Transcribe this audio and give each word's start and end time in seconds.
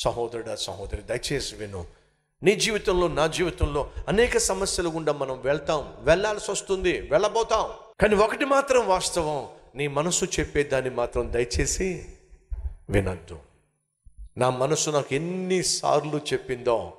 సహోదరుడా 0.00 0.54
సహోదరి 0.54 1.02
దయచేసి 1.02 1.56
విను. 1.56 1.86
నీ 2.42 2.54
జీవితంలో 2.54 3.08
నా 3.08 3.26
జీవితంలో 3.26 3.90
అనేక 4.08 4.38
సమస్యలు 4.38 4.88
గుండా 4.88 5.12
మనం 5.12 5.40
వెళ్తాం. 5.40 5.96
వెళ్ళాల్సి 5.98 6.50
వస్తుంది 6.50 7.00
వెళ్ళబోతాం. 7.00 7.70
కానీ 8.00 8.14
ఒకటి 8.14 8.44
మాత్రం 8.44 8.88
వాస్తవం 8.88 9.48
నీ 9.74 9.86
మనసు 9.86 10.24
చెప్పేదాన్ని 10.24 10.90
మాత్రం 10.90 11.32
దయచేసి 11.32 12.06
వినద్దు 12.90 13.38
నా 14.38 14.50
మనసు 14.50 14.90
నాకు 14.90 15.14
ఎన్నిసార్లు 15.14 16.20
చెప్పిందో 16.32 16.92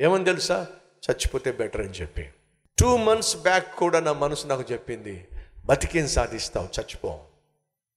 ఏమని 0.00 0.24
తెలుసా? 0.24 0.66
చచ్చిపోతే 1.10 1.52
బెటర్ 1.52 1.80
అని 1.80 1.90
చెప్పి. 1.90 2.30
టూ 2.78 2.96
మంత్స్ 2.96 3.36
బ్యాక్ 3.36 3.76
కూడా 3.76 4.00
నా 4.00 4.12
మనసు 4.12 4.46
నాకు 4.46 4.72
చెప్పింది 4.72 5.28
బతికేం 5.64 6.08
సాధిస్తావు 6.08 6.68
చచ్చిపో. 6.80 7.20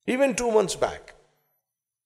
ఈవెన్ 0.09 0.35
టూ 0.35 0.49
మంత్స్ 0.49 0.77
బ్యాక్ 0.77 1.09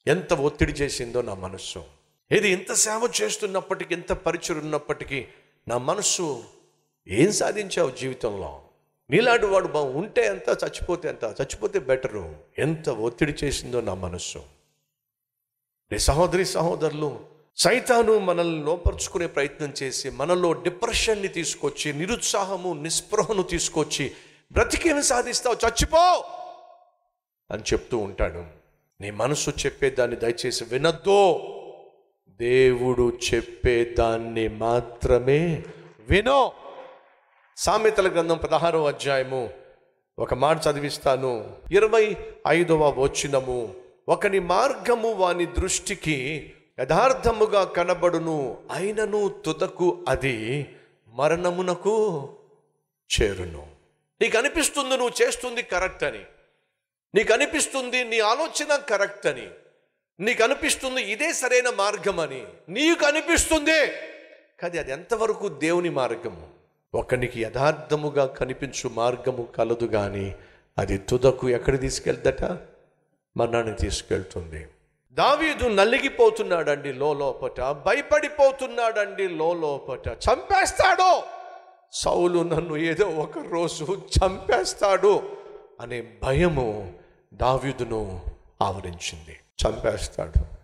ఎంత 0.08 0.34
ఒత్తిడి 0.34 0.72
చేసిందో 0.72 1.22
నా 1.22 1.34
మనస్సు 1.34 1.99
ఇది 2.32 2.50
ఇంత 2.50 2.74
సేవ 2.74 3.12
చేస్తున్నప్పటికీ 3.22 3.96
ఎంత 3.96 4.12
పరిచయం 4.12 4.60
ఉన్నప్పటికీ 4.60 5.28
నా 5.68 5.78
మనస్సు 5.78 6.44
ఏం 7.08 7.32
సాధించావు 7.32 7.92
జీవితంలో? 7.92 8.62
నీలాంటి 9.10 9.46
వాడు 9.46 9.68
బా 9.68 9.82
ఉంటే 9.82 10.26
ఎంత 10.26 10.58
చచ్చిపోతే 10.64 11.10
ఎంత 11.10 11.24
చచ్చిపోతే 11.24 11.80
బెటరు. 11.80 12.36
ఎంత 12.58 12.90
ఒత్తిడి 12.90 13.36
చేసిందో 13.44 13.82
నా 13.82 13.94
మనస్సు. 13.94 14.44
నీ 15.92 16.00
సహోదరి 16.00 16.46
సహోదరులు 16.46 17.20
సైతాను 17.58 18.20
మనల్ని 18.20 18.66
లోపరుచుకునే 18.66 19.28
ప్రయత్నం 19.28 19.74
చేసి 19.84 20.10
మనలో 20.10 20.54
డిప్రెషన్ని 20.54 21.28
తీసుకొచ్చి 21.28 21.94
నిరుత్సాహము 21.94 22.74
నిస్పృహను 22.74 23.44
తీసుకొచ్చి 23.44 24.12
బ్రతికేమి 24.52 25.04
సాధిస్తావు? 25.04 25.56
చచ్చిపో! 25.68 26.26
అని 27.52 27.64
చెప్తూ 27.64 27.98
ఉంటాడు. 27.98 28.46
నీ 29.02 29.12
మనసు 29.12 29.50
చెప్పేదాన్ని 29.50 30.18
దయచేసి 30.18 30.64
వినద్దు. 30.64 31.40
దేవుడు 32.42 33.18
చెప్పేదాన్ని 33.34 34.48
మాత్రమే 34.48 35.64
వినో. 36.00 36.52
సామెతల 37.58 38.08
గ్రంథం 38.08 38.38
పదహారో 38.38 38.86
అధ్యాయము. 38.86 39.50
ఒక 40.20 40.34
మాట 40.34 40.58
చదివిస్తాను. 40.68 41.56
ఇరవై 41.72 42.18
ఐదవ 42.48 42.90
వచనము. 42.90 43.76
ఒకని 44.10 44.40
మార్గము 44.40 45.12
వాని 45.12 45.46
దృష్టికి 45.46 46.52
యథార్థముగా 46.80 47.64
కనబడును 47.64 48.58
అయినను 48.72 49.30
తుదకు 49.30 50.06
అది 50.08 50.68
మరణమునకు 51.08 52.30
చేరును. 53.22 53.68
నీకు 54.22 54.38
అనిపిస్తుంది 54.38 54.90
నువ్వు 54.90 55.24
చేస్తుంది 55.24 55.62
కరెక్ట్ 55.62 56.04
అని. 56.04 56.22
నీకు 57.16 57.34
అనిపిస్తుంది 57.34 58.04
నీ 58.04 58.20
ఆలోచన 58.20 58.76
కరెక్ట్ 58.76 59.28
అని. 59.28 59.48
నీకు 60.20 60.44
అనిపిస్తుంది 60.44 61.02
ఇదే 61.02 61.34
సరైన 61.34 61.70
మార్గం 61.70 62.20
అని 62.20 62.44
నీకు 62.70 63.06
అనిపిస్తుంది 63.06 63.88
కానీ 64.60 64.78
అది 64.78 64.92
ఎంతవరకు 64.92 65.48
దేవుని 65.48 65.90
మార్గము? 65.90 66.48
ఒకనికి 66.94 67.42
యథార్థముగా 67.42 68.26
కనిపించు 68.26 68.90
మార్గము 68.90 69.44
కలదు 69.44 69.86
కానీ 69.86 70.36
అది 70.78 70.98
తుదకు 70.98 71.50
ఎక్కడ 71.50 71.80
తీసుకెళ్దట 71.80 72.44
మరణాన్ని 73.38 73.76
తీసుకెళ్తుంది. 73.76 74.68
దావీదు 75.12 75.68
నలిగిపోతున్నాడండి 75.68 76.94
లోపట 76.94 77.62
భయపడిపోతున్నాడండి 77.62 79.28
లోపట 79.28 80.08
చంపేస్తాడో. 80.08 81.24
సౌలు 81.94 82.40
నన్ను 82.40 82.78
ఏదో 82.78 83.06
ఒక 83.06 83.38
రోజు 83.38 84.02
చంపేస్తాడు 84.20 85.38
అనే 85.82 86.08
భయము 86.24 86.94
దావీదును 87.34 88.22
ఆవరించింది. 88.62 89.38
చంపేస్తాడు. 89.68 90.60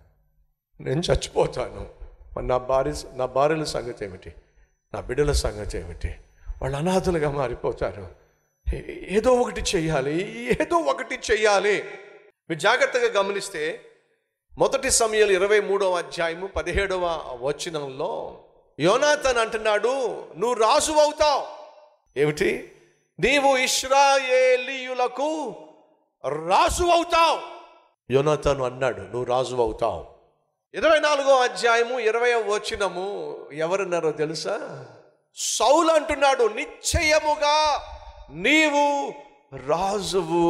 నేను 0.83 0.99
చచ్చిపోతాను. 0.99 1.89
మరి 2.37 2.47
నా 2.47 2.57
భార్య 2.57 2.93
నా 3.13 3.25
భార్యల 3.25 3.63
సంగతి 3.63 4.05
ఏమిటి? 4.05 4.33
నా 4.93 5.01
బిడ్డల 5.01 5.31
సంగతి 5.31 5.77
ఏమిటి? 5.77 6.15
వాళ్ళు 6.61 6.77
అనాథులుగా 6.77 7.31
మారిపోతారు. 7.31 8.07
ఏదో 9.09 9.31
ఒకటి 9.31 9.61
చెయ్యాలి 9.61 10.45
ఏదో 10.61 10.77
ఒకటి 10.77 11.19
చెయ్యాలి. 11.31 11.83
మీరు 12.49 12.59
జాగ్రత్తగా 12.59 13.19
గమనిస్తే 13.19 13.81
మొదటి 14.57 14.91
సమయాలు 14.91 15.31
ఇరవై 15.31 15.59
మూడవ 15.59 15.97
అధ్యాయము 15.97 16.47
పదిహేడవ 16.47 17.05
వచనంలో 17.41 18.43
యోనాథన్ 18.79 19.37
అంటున్నాడు 19.37 20.23
నువ్వు 20.37 20.53
రాజు 20.53 20.91
అవుతావు. 20.91 21.47
ఏమిటి? 22.19 22.71
నీవు 23.19 23.57
ఇస్రాయేలీయులకు 23.57 25.55
రాజు 26.25 26.83
అవుతావు. 26.83 27.54
యోనాథన్ 28.11 28.61
అన్నాడు 28.61 29.01
నువ్వు 29.01 29.23
రాజు 29.23 29.55
అవుతావు. 29.55 30.05
ఇరవై 30.73 30.99
నాలుగో 30.99 31.37
అధ్యాయము 31.37 31.99
ఇరవై 31.99 32.33
వచనము 32.33 33.37
ఎవరున్నారో 33.53 34.11
తెలుసా? 34.11 34.85
సౌలు 35.35 35.91
అంటున్నాడు 35.91 36.43
నిశ్చయముగా 36.43 37.81
నీవు 38.31 39.13
రాజువు 39.57 40.43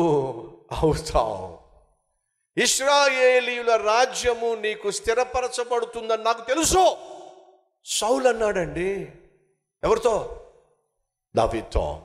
అవుతావు. 0.72 1.58
ఇస్రాయేలీయుల 2.62 3.76
రాజ్యము 3.76 4.56
నీకు 4.56 4.92
స్థిరపరచబడుతుందని 4.92 6.24
నాకు 6.24 6.48
తెలుసు. 6.48 6.98
సౌలు 7.86 8.30
అన్నాడండి 8.30 9.08
ఎవరితో? 9.84 10.42
దావితో 11.36 12.02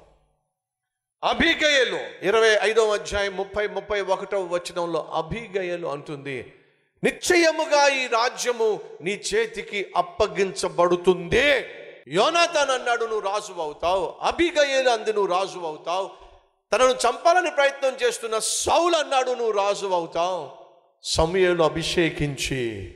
అభిగయలు. 1.25 1.99
ఇరవై 2.23 2.71
ఐదవ 2.71 2.95
అధ్యాయం 2.95 3.37
ముప్పై 3.37 3.67
ముప్పై 3.67 4.01
ఒకటవ 4.01 4.55
వచనంలో 4.55 5.09
అభిగయలు 5.13 5.87
అంటుంది. 5.87 6.53
నిశ్చయముగా 7.05 7.89
ఈ 7.89 8.07
రాజ్యము 8.07 8.81
నీ 9.01 9.11
చేతికి 9.11 9.87
అప్పగించబడుతుంది. 9.97 11.65
యోనాథన్ 12.09 12.71
అన్నాడు 12.71 13.05
నువ్వు 13.05 13.21
రాజు 13.21 13.53
అవుతావు. 13.53 14.15
అభిగయలు 14.23 14.91
అంది 14.91 15.13
నువ్వు 15.13 15.35
రాజు 15.35 15.59
అవుతావు. 15.59 16.11
తనను 16.73 16.91
చంపాలని 16.91 17.51
ప్రయత్నం 17.51 17.93
చేస్తున్న 18.03 18.39
సౌలు 18.39 18.97
అన్నాడు 18.97 19.31
నువ్వు 19.31 19.51
రాజు 19.51 19.87
అవుతావు. 19.87 20.49
సమయలు 21.03 21.63
అభిషేకించి 21.63 22.95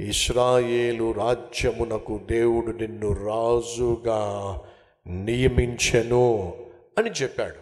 ఇస్రాయేలు 0.00 1.12
రాజ్యమునకు 1.12 2.20
దేవుడు 2.30 2.76
నిన్ను 2.76 3.08
రాజుగా 3.12 4.20
నియమించెను. 5.06 6.54
అని 6.98 7.10
చెప్పాడు. 7.10 7.60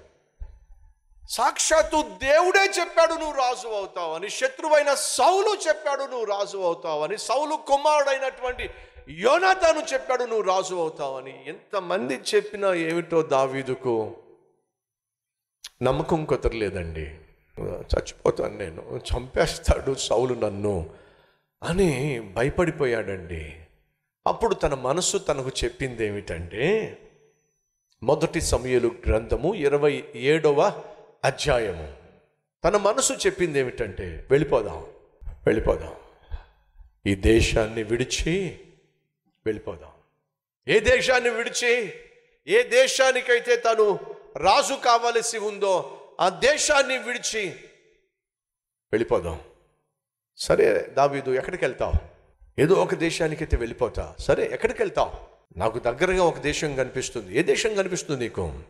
సాక్షాత్తు 1.31 2.03
దేవుడే 2.03 2.65
చెప్పాడు 2.81 3.13
నువ్వు 3.13 3.37
రాజు 3.39 3.69
అవుతావు 3.69 4.15
అని 4.15 4.31
శత్రువైన 4.31 4.95
సౌలు 4.95 5.69
చెప్పాడు 5.69 6.03
నువ్వు 6.03 6.25
రాజు 6.25 6.59
అవుతావు 6.59 7.03
అని 7.05 7.19
సౌలు 7.19 7.55
కుమారుడైనటువంటి 7.55 8.71
యోనాతాను 9.09 9.81
చెప్పాడు 9.93 10.25
నువ్వు 10.25 10.43
రాజు 10.43 10.75
అవుతావు 10.75 11.19
అని. 11.19 11.45
ఎంతమంది 11.47 12.21
చెప్పినా 12.35 12.75
ఏమిటో 12.75 13.23
దావీదుకు 13.23 14.17
నమ్మకం 15.83 16.25
కుదరలేదండి. 16.25 17.07
చచ్చిపోతాను 17.63 18.57
నేను 18.59 19.01
చంపేస్తాడు 19.11 19.95
సౌలు 19.95 20.35
నన్ను 20.35 20.91
అని 21.63 22.21
భయపడిపోయాడండి. 22.21 23.57
అప్పుడు 24.27 24.55
తన 24.55 24.75
మనసు 24.75 25.17
తనకు 25.19 25.51
చెప్పింది 25.65 26.07
ఏమిటంటే 26.07 26.65
మొదటి 28.03 28.41
సమయలు 28.41 28.95
గ్రంథము 29.07 29.55
ఇరవై 29.55 30.05
ఏడవ 30.15 30.85
అధ్యాయము. 31.25 31.97
తన 32.65 32.77
మనసు 32.77 33.13
చెప్పింది 33.13 33.59
ఏమిటంటే 33.59 34.27
వెళ్ళిపోదాం 34.31 34.87
వెళ్ళిపోదాం. 35.47 35.95
ఈ 37.07 37.15
దేశాన్ని 37.15 37.83
విడిచి 37.83 38.61
వెళ్ళిపోదాం. 39.47 39.91
ఏ 40.69 40.81
దేశాన్ని 40.81 41.31
విడిచి 41.31 41.93
ఏ 42.47 42.63
దేశానికైతే 42.63 43.57
తను 43.57 43.99
రాజు 44.37 44.75
కావలసి 44.75 45.39
ఉందో 45.39 46.01
ఆ 46.21 46.29
దేశాన్ని 46.29 46.99
విడిచి 46.99 47.51
వెళ్ళిపోదాం. 48.93 49.41
సరే 50.37 50.81
దావీదు 50.83 51.31
ఎక్కడికి 51.31 51.65
వెళ్తావు? 51.65 51.95
ఏదో 52.61 52.75
ఒక 52.75 52.95
దేశానికైతే 52.95 53.57
వెళ్ళిపోతా. 53.57 54.15
సరే 54.19 54.51
ఎక్కడికి 54.53 54.83
వెళ్తావు? 54.83 55.33
నాకు 55.57 55.79
దగ్గరగా 55.79 56.25
ఒక 56.25 56.39
దేశం 56.39 56.77
కనిపిస్తుంది. 56.77 57.39
ఏ 57.39 57.43
దేశం 57.43 57.75
కనిపిస్తుంది 57.75 58.23
నీకు? 58.23 58.61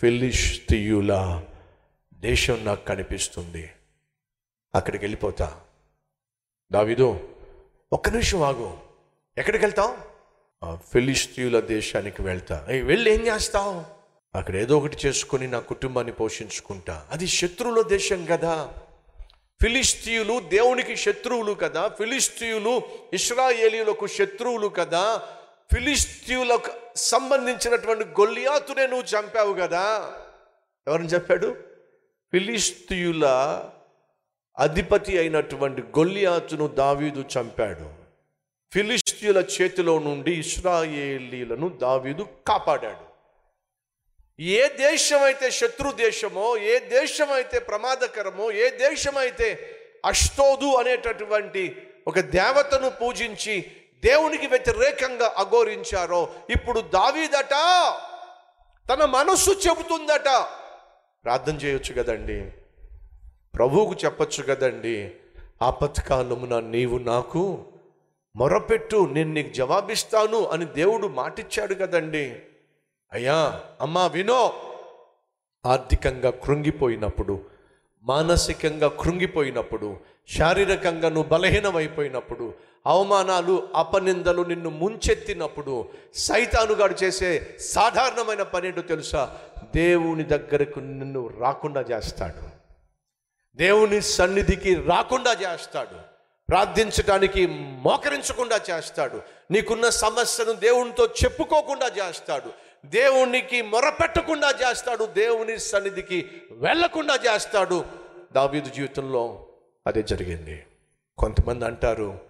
ఫిలిస్తీయుల 0.00 1.42
దేశం 2.14 2.64
నాకు 2.64 2.84
కనిపిస్తుంది. 2.84 3.70
అక్కడికి 4.74 5.04
వెళ్ళిపోతా. 5.04 5.60
దావిదు 6.72 7.28
ఒక్క 7.92 8.08
నిమిషం 8.08 8.42
ఆగు. 8.42 8.78
ఎక్కడికి 9.38 9.64
వెళ్తావు? 9.64 10.10
ఫిలిస్తీయుల 10.92 11.60
దేశానికి 11.60 12.22
వెళ్తా. 12.22 12.66
ఏయ్, 12.70 12.82
వెళ్ళి 12.82 13.14
ఏం 13.14 13.26
చేస్తావు? 13.26 13.84
అక్కడ 14.38 14.56
ఏదో 14.56 14.78
ఒకటి 14.78 14.96
చేసుకుని 15.06 15.48
నా 15.48 15.58
కుటుంబాన్ని 15.58 16.12
పోషించుకుంటా. 16.12 17.06
అది 17.10 17.26
శత్రువుల 17.26 17.82
దేశం 17.82 18.24
కదా. 18.24 18.72
ఫిలిస్తీయులు 19.62 20.40
దేవునికి 20.40 20.96
శత్రువులు 20.96 21.52
కదా. 21.52 21.88
ఫిలిస్తీయులు 21.88 22.82
ఇస్రాయేలీలకు 23.12 24.06
శత్రువులు 24.06 24.68
కదా. 24.68 25.22
ఫిలిస్తీవులకు 25.72 26.70
సంబంధించినటువంటి 26.96 28.04
గొల్లియాతునే 28.04 28.86
నువ్వు 28.86 29.06
చంపావు 29.14 29.52
కదా. 29.52 29.84
ఎవరిని 30.86 31.08
చెప్పాడు 31.08 31.48
ఫిలిస్తీయుల 32.32 33.26
అధిపతి 34.58 35.18
అయినటువంటి 35.18 35.82
గొల్లియాతును 35.82 36.66
దావీదు 36.68 37.24
చంపాడు. 37.34 37.86
ఫిలిస్తీయుల 38.72 39.38
చేతిలో 39.38 39.98
నుండి 39.98 40.32
ఇస్రాయేలీలను 40.32 41.68
దావీదు 41.68 42.28
కాపాడాడు. 42.48 43.04
ఏ 44.38 44.68
దేశం 44.68 45.22
అయితే 45.22 45.50
శత్రు 45.50 45.90
దేశమో 45.92 46.56
ఏ 46.56 46.78
దేశం 46.78 47.32
అయితే 47.32 47.58
ప్రమాదకరమో 47.58 48.50
ఏ 48.50 48.70
దేశం 48.70 49.16
అయితే 49.16 49.48
అష్టోదు 50.04 50.68
అనేటటువంటి 50.74 51.64
ఒక 52.06 52.20
దేవతను 52.20 52.90
పూజించి 52.90 53.54
దేవునికి 54.04 54.46
వ్యతిరేకంగా 54.46 55.34
అఘోరించారో 55.36 56.28
ఇప్పుడు 56.50 56.80
దావీదట 56.80 57.50
తన 58.92 59.04
మనస్సు 59.04 59.50
చెబుతుందట. 59.50 60.46
ప్రార్థన 61.24 61.54
చేయొచ్చు 61.54 62.02
కదండి. 62.02 62.50
ప్రభువుకు 63.54 63.94
చెప్పచ్చు 64.04 64.42
కదండి. 64.42 65.16
ఆపత్కాలమున 65.62 66.60
నీవు 66.60 66.98
నాకు 66.98 67.64
మొరపెట్టు 68.36 69.08
నేను 69.12 69.32
నీకు 69.32 69.52
జవాబిస్తాను 69.52 70.46
అని 70.46 70.64
దేవుడు 70.64 71.06
మాటిచ్చాడు 71.06 71.74
కదండి. 71.74 72.42
అయ్యా 73.12 73.60
అమ్మా 73.80 74.06
వినో. 74.06 74.52
ఆర్థికంగా 75.66 76.30
కృంగిపోయినప్పుడు 76.30 77.49
మానసికంగా 78.02 78.88
కృంగిపోయినప్పుడు 78.88 79.96
శారీరకంగా 80.38 81.08
నువ్వు 81.08 81.28
బలహీనమైపోయినప్పుడు 81.28 82.54
అవమానాలు 82.86 83.68
అపనిందలు 83.74 84.42
నిన్ను 84.42 84.70
ముంచెత్తినప్పుడు 84.70 85.88
సైతానుగాడు 86.14 87.04
చేసే 87.04 87.56
సాధారణమైన 87.60 88.42
పని 88.42 88.66
ఏంటో 88.66 88.82
తెలుసా? 88.82 89.38
దేవుని 89.74 90.22
దగ్గరకు 90.22 90.78
నిన్ను 90.78 91.30
రాకుండా 91.40 91.80
చేస్తాడు. 91.80 92.60
దేవుని 93.56 94.00
సన్నిధికి 94.00 94.74
రాకుండా 94.74 95.32
చేస్తాడు. 95.32 96.10
ప్రార్థించటానికి 96.48 97.46
మోకరించకుండా 97.82 98.60
చేస్తాడు. 98.70 99.22
నీకున్న 99.50 99.88
సమస్యను 99.88 100.52
దేవునితో 100.52 101.06
చెప్పుకోకుండా 101.06 101.86
చేస్తాడు. 101.86 102.69
దేవునికి 102.84 103.62
మొరపెట్టకుండా 103.62 104.50
చేస్తాడు 104.50 105.04
దేవుని 105.04 105.58
సన్నిధికి 105.58 106.30
వెళ్ళకుండా 106.50 107.14
చేస్తాడు. 107.14 107.84
దావీదు 108.32 108.70
జీవితంలో 108.70 109.46
అదే 109.86 110.02
జరిగింది. 110.02 110.66
కొంతమంది 111.18 111.64
అంటారు 111.64 112.20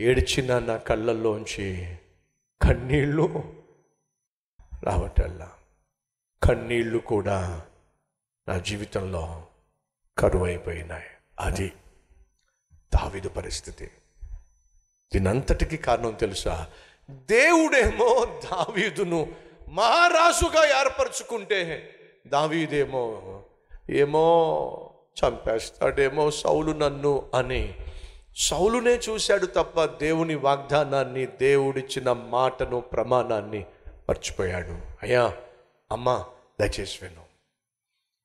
ఏడ్చిన 0.00 0.58
నా 0.58 0.76
కళ్ళల్లోంచి 0.76 1.96
కన్నీళ్ళు 2.62 3.54
రావటల్లా? 4.84 5.52
కన్నీళ్ళు 6.42 6.98
కూడా 6.98 7.62
నా 8.48 8.58
జీవితంలో 8.58 9.46
కరువైపోయినాయి. 10.18 11.06
అది 11.40 11.72
దావిదు 12.94 13.28
పరిస్థితి. 13.28 13.90
దీనంతటికి 15.14 15.76
కారణం 15.76 16.12
తెలుసా? 16.12 16.70
దేవుడేమో 17.10 18.40
దావీదును 18.44 19.45
మహారాజుగా 19.68 20.80
ఏర్పరచుకుంటే 20.80 21.88
దావీదేమో 22.26 23.22
ఏమో 23.90 24.90
చంపేస్తాడేమో 25.24 26.30
సౌలు 26.30 26.72
నన్ను 26.72 27.22
అని 27.34 27.74
సౌలునే 28.36 28.90
చూశాడు 28.90 29.46
తప్ప 29.46 29.84
దేవుని 29.84 30.34
వాగ్దానాన్ని 30.34 31.26
దేవుడిచ్చిన 31.26 32.12
మాటను 32.12 32.80
ప్రమాణాన్ని 32.80 33.64
మర్చిపోయాడు. 34.08 34.78
అయ్యా 35.02 35.34
అమ్మా 35.92 36.24
దయచేసి 36.60 36.98
విను. 37.02 37.26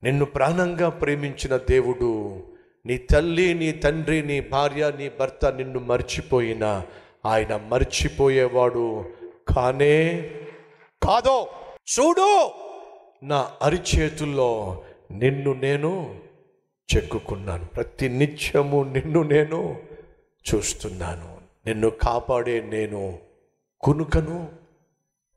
నిన్ను 0.02 0.24
ప్రాణంగా 0.24 0.88
ప్రేమించిన 0.88 1.56
దేవుడు 1.56 2.42
నీ 2.86 2.98
తల్లి 2.98 3.54
నీ 3.54 3.72
తండ్రి 3.72 4.22
నీ 4.22 4.40
భార్య 4.40 4.92
నీ 4.96 5.08
భర్త 5.08 5.46
నిన్ను 5.46 5.80
మర్చిపోయినా 5.80 6.86
ఆయన 7.26 7.56
మర్చిపోయేవాడు. 7.56 9.10
కానే 9.54 10.30
కాదో? 11.02 11.48
చూడు! 11.98 12.50
నా 13.22 13.52
అరిచేతుల్లో 13.62 14.82
నిన్ను 15.10 15.52
నేను 15.52 16.20
చెక్కుకున్నాను. 16.96 17.64
ప్రతి 17.64 18.08
నిత్యము 18.08 18.82
నిన్ను 18.82 19.22
నేను 19.22 19.82
చూస్తున్నాను. 20.54 21.40
నిన్ను 21.66 21.90
కాపాడే 21.90 22.60
నేను 22.60 23.18
కునుకను 23.80 24.52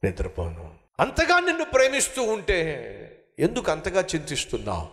నిద్రపోను. 0.04 0.72
అంతగా 1.00 1.40
నిన్ను 1.40 1.66
ప్రేమిస్తూ 1.66 2.24
ఉంటే 2.24 2.92
ఎందుకు 3.40 3.72
అంతగా 3.72 4.02
చింతిస్తున్నావు? 4.02 4.88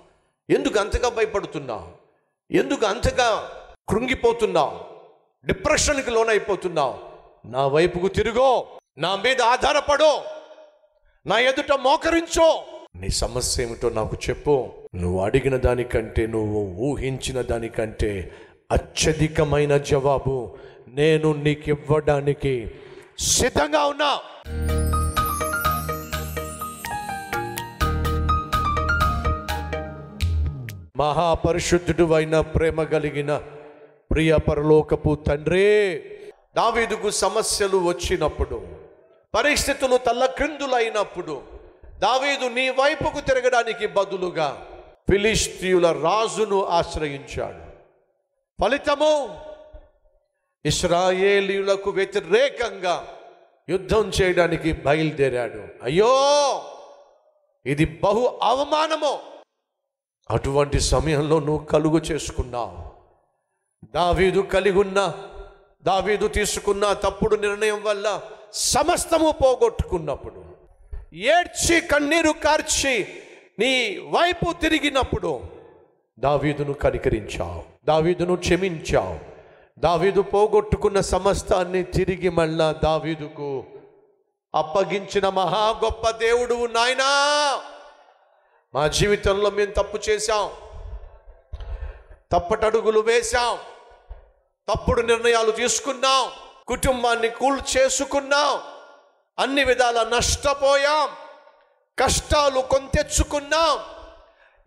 ఎందుకు 0.53 0.81
అంతగా 0.81 1.09
భయపడుతున్నావు? 1.09 1.89
ఎందుకు 2.51 2.87
అంతగా 2.87 3.51
కృంగిపోతున్నావు? 3.89 4.81
డిప్రెషన్కి 5.47 6.11
లోనైపోతున్నావు? 6.11 6.99
నా 7.47 7.67
వైపుకు 7.67 8.09
తిరుగో. 8.09 8.67
నా 8.99 9.17
మీద 9.17 9.43
ఆధారపడో. 9.43 10.25
నా 11.27 11.39
ఎదుట 11.39 11.73
మోకరించో. 11.73 12.63
నీ 12.97 13.09
సమస్య 13.09 13.63
ఏమిటో 13.63 13.91
నాకు 13.91 14.17
చెప్పు. 14.29 14.71
నువ్వు 14.95 15.21
అడిగిన 15.21 15.57
దానికంటే 15.57 16.27
నువ్వు 16.27 16.61
ఊహించిన 16.61 17.43
దానికంటే 17.43 18.33
అత్యధికమైన 18.73 19.77
జవాబు 19.77 20.57
నేను 20.89 21.33
నీకు 21.33 21.69
ఇవ్వడానికి 21.69 22.71
సిద్ధంగా 23.19 23.85
ఉన్నా. 23.85 24.19
మహాపరిశుద్ధుడు 30.97 32.13
అయిన 32.13 32.41
ప్రేమ 32.41 32.83
కలిగిన 32.83 33.43
ప్రియ 34.11 34.37
పరలోకపు 34.37 35.15
తండ్రి 35.27 35.99
దావీదుకు 36.57 37.11
సమస్యలు 37.11 37.77
వచ్చినప్పుడు 37.77 38.82
పరిస్థితులు 39.35 39.97
తల్లక్రిందులైనప్పుడు 39.97 41.43
దావీదు 41.99 42.47
నీ 42.47 42.71
వైపుకు 42.71 43.21
తిరగడానికి 43.21 43.87
బదులుగా 43.87 44.67
ఫిలిస్తీయుల 45.11 45.93
రాజును 45.93 46.65
ఆశ్రయించాడు. 46.65 47.73
ఫలితము 48.63 49.41
ఇస్రాయేలీయులకు 50.65 51.91
వ్యతిరేకంగా 51.91 53.09
యుద్ధం 53.69 54.13
చేయడానికి 54.23 54.73
బయలుదేరాడు. 54.73 55.65
అయ్యో 55.83 56.11
ఇది 57.67 57.85
బహు 57.85 58.39
అవమానము. 58.43 59.19
అటువంటి 60.31 60.81
సమయంలో 60.81 61.41
నువ్వు 61.41 61.65
కలుగు 61.65 61.99
చేసుకున్నావు. 61.99 62.93
దావీదు 63.85 64.41
కలిగి 64.41 64.79
ఉన్న 64.79 65.29
దావీదు 65.83 66.29
తీసుకున్న 66.29 66.93
తప్పుడు 66.93 67.37
నిర్ణయం 67.37 67.83
వల్ల 67.85 68.23
సమస్తము 68.53 69.31
పోగొట్టుకున్నప్పుడు 69.31 70.45
ఏడ్చి 71.15 71.81
కన్నీరు 71.81 72.33
కార్చి 72.33 73.07
నీ 73.59 73.97
వైపు 73.97 74.53
తిరిగినప్పుడు 74.53 75.41
దావీదును 76.19 76.73
కనికరించావు 76.73 77.65
దావీదును 77.85 78.37
క్షమించావు. 78.37 79.19
దావీదు 79.79 80.21
పోగొట్టుకున్న 80.21 81.01
సమస్తాన్ని 81.01 81.83
తిరిగి 81.83 82.29
మళ్ళా 82.29 82.73
దావీదుకు 82.73 83.65
అప్పగించిన 84.55 85.29
మహా 85.29 85.81
గొప్ప 85.85 86.11
దేవుడు 86.11 86.67
నాయనా! 86.67 87.11
మా 88.75 88.87
జీవితంలో 88.87 89.51
మేము 89.51 89.73
తప్పు 89.73 89.99
చేశాం. 90.11 90.51
తప్పటడుగులు 92.33 93.01
వేశాం. 93.01 93.59
తప్పుడు 94.69 95.03
నిర్ణయాలు 95.03 95.51
తీసుకున్నాం. 95.51 96.52
కుటుంబాన్ని 96.67 97.29
కూల్ 97.29 97.61
చేసుకున్నాం. 97.77 98.61
అన్ని 99.39 99.65
విధాల 99.65 100.09
నష్టపోయాం. 100.17 101.09
కష్టాలు 101.99 102.61
కొంతెచ్చుకున్నాం 102.61 103.79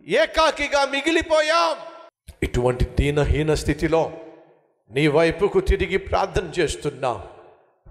ఏకాకిగా 0.08 0.84
మిగిలిపోయాం. 0.84 1.76
ఇటువంటి 2.42 2.84
దీనహీన 2.84 3.54
స్థితిలో 3.54 4.12
నీ 4.90 5.08
వైపుకు 5.08 5.60
తిరిగి 5.60 5.96
ప్రార్థన 5.96 6.52
చేస్తున్నాం. 6.58 7.24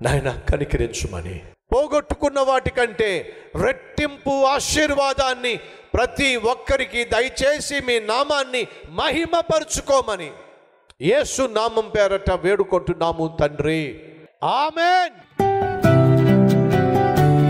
నాయన 0.01 0.41
కనికరించుమని. 0.49 1.41
పోగొట్టుకున్న 1.75 2.39
వాటికంటే 2.39 3.35
రెట్టింపు 3.55 4.45
ఆశీర్వాదాన్ని 4.45 5.59
ప్రతి 5.93 6.35
ఒక్కరికి 6.35 7.03
దయచేసి 7.03 7.79
మీ 7.79 7.99
నామాన్ని 7.99 8.67
మహిమపరుచుకోమని. 8.89 10.31
యేసు 11.01 11.41
నామం 11.41 11.89
పేరట 11.89 12.31
వేడుకుంటున్నాము 12.31 13.37
తండ్రి. 13.39 14.03
ఆమెన్. 14.43 15.24